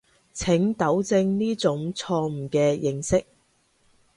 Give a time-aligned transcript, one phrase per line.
[0.33, 3.23] 請糾正呢種錯誤嘅認識